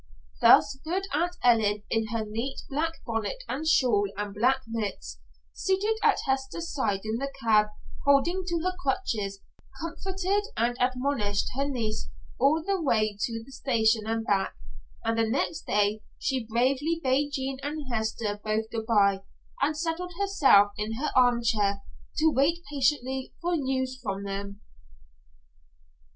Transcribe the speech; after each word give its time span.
Thus 0.41 0.79
good 0.83 1.03
Aunt 1.13 1.35
Ellen 1.43 1.83
in 1.91 2.07
her 2.07 2.25
neat 2.25 2.63
black 2.67 2.93
bonnet 3.05 3.43
and 3.47 3.67
shawl 3.67 4.05
and 4.17 4.33
black 4.33 4.61
mits, 4.65 5.19
seated 5.53 5.97
at 6.01 6.17
Hester's 6.25 6.73
side 6.73 7.01
in 7.03 7.17
the 7.17 7.31
cab 7.39 7.67
holding 8.03 8.43
to 8.47 8.61
her 8.63 8.73
crutches, 8.79 9.41
comforted 9.79 10.45
and 10.57 10.75
admonished 10.79 11.49
her 11.53 11.67
niece 11.69 12.09
all 12.39 12.63
the 12.65 12.81
way 12.81 13.15
to 13.19 13.43
the 13.45 13.51
station 13.51 14.07
and 14.07 14.25
back, 14.25 14.55
and 15.03 15.19
the 15.19 15.29
next 15.29 15.67
day 15.67 16.01
she 16.17 16.47
bravely 16.47 16.99
bade 17.03 17.29
Jean 17.33 17.59
and 17.61 17.85
Hester 17.93 18.41
both 18.43 18.71
good 18.71 18.87
by 18.87 19.21
and 19.61 19.77
settled 19.77 20.13
herself 20.19 20.71
in 20.79 20.93
her 20.95 21.11
armchair 21.15 21.83
to 22.17 22.31
wait 22.31 22.63
patiently 22.71 23.35
for 23.39 23.55
news 23.55 23.99
from 24.01 24.23
them. 24.23 24.61